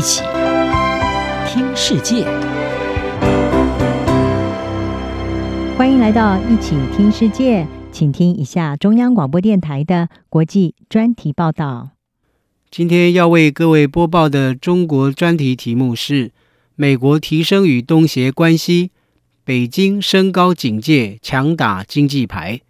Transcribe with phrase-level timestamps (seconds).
[0.00, 0.22] 一起
[1.46, 2.24] 听世界，
[5.76, 11.90] 欢迎来到一起听世界，请听一下中央广播电台的国际专题报道。
[12.70, 16.30] 今天要为各位播报的中国专题题目是：
[16.76, 18.92] 美国提升与东协关系，
[19.44, 22.62] 北京升高警戒，强打经济牌。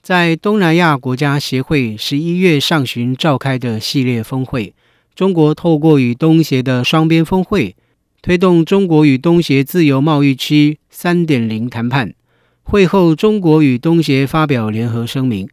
[0.00, 4.72] 在东南亚国家协会十一月上旬召开的系列峰会，
[5.18, 7.74] 中国透过与东协的双边峰会，
[8.22, 12.14] 推动中国与东协自由贸易区三点零谈判。
[12.62, 15.48] 会后，中国与东协发表联合声明。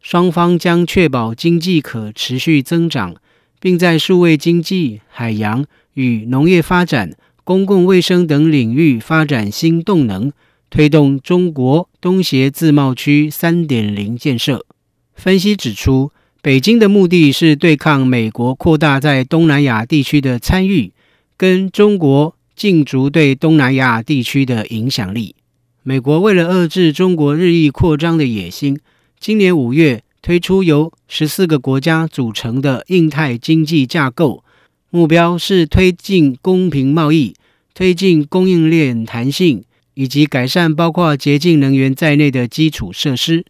[0.00, 3.14] 双方将确保经济可持续增长，
[3.60, 10.32] 并在数位经济、海洋与农业发展、公共卫生等领域发展新动能，
[10.68, 14.66] 推动中国东协自贸区三点零建设。
[15.14, 16.10] 分析指出，
[16.44, 20.92] 北京的目的是对抗美国扩大在东南亚地区的参与，
[21.38, 25.36] 跟中国竞逐对东南亚地区的影响力。
[25.82, 28.78] 美国为了遏制中国日益扩张的野心。
[29.18, 34.44] 今年五月推出由十四个国家组成的印太经济架构，
[34.90, 37.34] 目标是推进公平贸易、
[37.72, 43.46] 推进供应链弹性以及改善包括洁净能源在内的基础设施。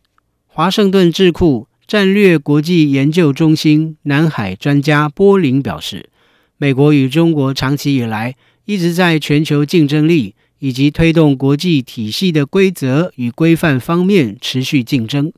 [0.46, 6.08] 华盛顿智库战略国际研究中心南海专家波林表示，
[6.56, 15.30] 美国与中国长期以来一直在全球竞争力以及推动国际体系的规则与规范方面持续竞争。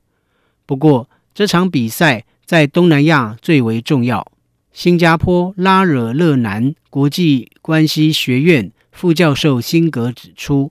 [0.65, 4.31] 不过，这场比赛在东南亚最为重要。
[4.73, 10.71] 新加坡拉惹勒南国际关系学院副教授辛格指出，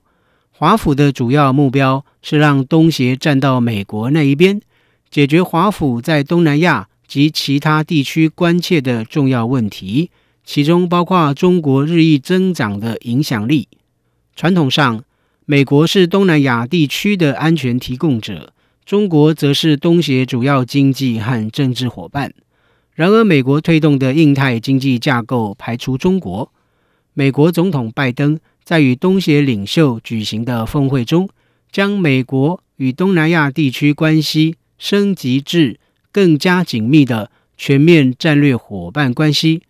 [0.50, 4.60] 华府的主要目标是让东协站到美国那一边，
[5.16, 10.10] 解决华府在东南亚及其他地区关切的重要问题，
[10.44, 13.66] 其中包括中国日益增长的影响力。
[14.34, 15.02] 传统上，
[15.46, 18.52] 美国是东南亚地区的安全提供者。
[18.84, 22.34] 中国则是东协主要经济和政治伙伴。
[22.92, 26.52] 然而，美国推动的印太经济架构排除中国。
[27.14, 31.26] 美国总统拜登在与东协领袖举行的峰会中，
[31.72, 35.78] 将美国与东南亚地区关系升级至
[36.12, 39.62] 更加紧密的全面战略伙伴关系，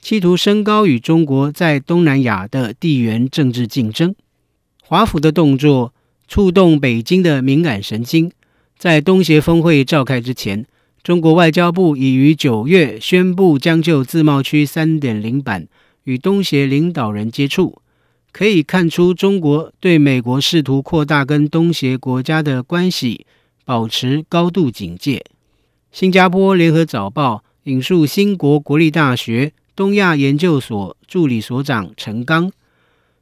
[0.00, 4.14] 企图升高与中国在东南亚的地缘政治竞争。
[4.82, 5.94] 华府的动作
[6.26, 8.32] 触动北京的敏感神经。
[8.78, 10.64] 在东协峰会召开之前，
[11.02, 15.68] 中国外交部已于九月宣布将就自贸区三点零版
[16.04, 17.82] 与东协领导人接触。
[18.32, 23.26] 可以看出，中国对美国试图扩大跟东协国家的关系
[23.64, 25.24] 保持高度警戒。
[25.92, 32.50] 新加坡联合早报引述新国国立大学东亚研究所助理所长陈刚，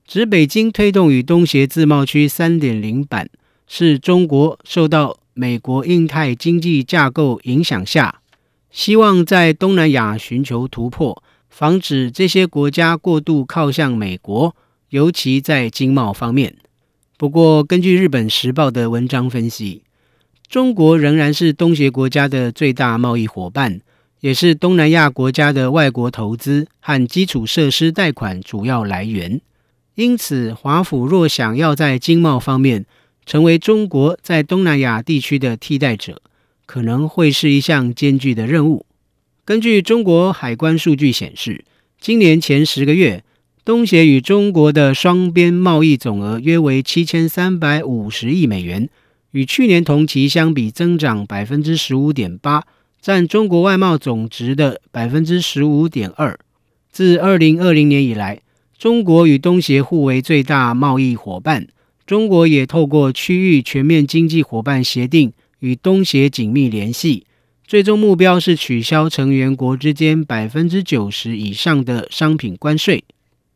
[0.06, 3.30] 指北京推动与东协自贸区三点零版
[3.66, 8.20] 是中国受到美国印太经济架构影响下，
[8.70, 14.54] 希望在东南亚寻求突破，防止这些国家过度靠向美国，
[14.90, 16.56] 尤其在经贸方面。
[17.16, 19.82] 不过，根据日本时报的文章分析，
[20.48, 23.82] 中国仍然是东协国家的最大贸易伙伴，
[24.20, 29.42] 也是东南亚国家的外国投资和基础设施贷款主要来源。
[29.94, 32.86] 因此，华府若想要在经贸方面，
[33.26, 36.22] 成为中国在东南亚地区的替代者，
[36.64, 38.86] 可能会是一项艰巨的任务。
[39.44, 41.66] 根据中国海关数据显示，
[42.00, 43.22] 今年前十个月，
[43.66, 48.88] 东协与中国的双边贸易总额约为七千三百五十亿美元，
[49.32, 52.64] 与去年同期相比增长百分之十五点八，
[53.00, 56.38] 占中国外贸总值的百分之十五点二。
[56.90, 58.40] 自二零二零年以来，
[58.78, 61.68] 中国与东协互为最大贸易伙伴。
[62.06, 67.26] 中国也透过区域全面经济伙伴协定与东协紧密联系，
[67.66, 73.04] 最终目标是取消成员国之间百分之九十以上的商品关税。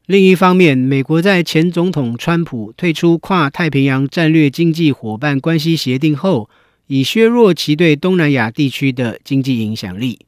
[0.07, 6.51] 另一方面，美国在前总统川普退出跨太平洋战略经济伙伴关系协定后，
[6.89, 10.19] 已削弱其对东南亚地区的经济影响力。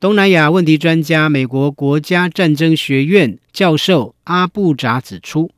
[0.00, 5.52] 东南亚问题专家、美国国家战争学院教授阿布扎指出。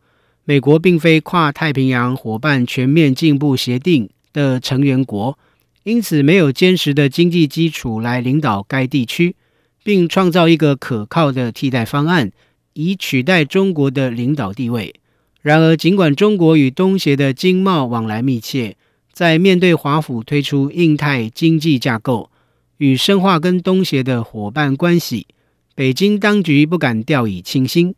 [0.44, 5.38] 美国并非跨太平洋伙伴全面进步协定的成员国，
[5.84, 9.36] 因此没有坚实的经济基础来领导该地区，
[9.82, 12.30] 并创造一个可靠的替代方案，
[12.74, 14.94] 以取代中国的领导地位。
[15.40, 18.76] 然而，尽管中国与东协的经贸往来密切，
[19.12, 22.30] 在面对华府推出印太经济架构
[22.78, 25.26] 与深化跟东协的伙伴关系，
[25.74, 27.94] 北京当局不敢掉以轻心，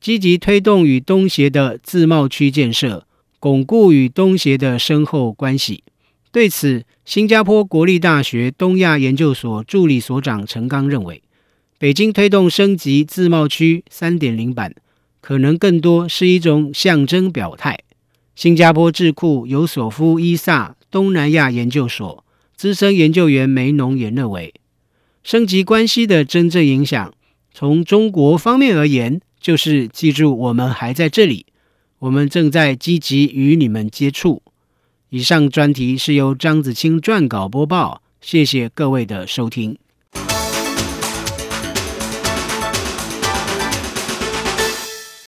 [0.00, 3.06] 积极推动与东协的自贸区建设，
[3.40, 5.82] 巩固与东协的深厚关系。
[6.30, 11.22] 对此，新加坡国立大学东亚研究所助理所长陈刚认为，
[11.82, 14.72] 北京推动升级自贸区三点零版，
[15.20, 17.76] 可能更多是一种象征表态。
[18.36, 22.24] 新加坡智库尤索夫伊萨东南亚研究所
[22.54, 24.54] 资深研究员梅农也认为，
[25.24, 27.12] 升级关系的真正影响，
[27.52, 31.46] 从中国方面而言，就是记住我们还在这里，
[31.98, 34.40] 我们正在积极与你们接触。
[35.08, 39.81] 以上专题是由张子清撰稿播报，谢谢各位的收听。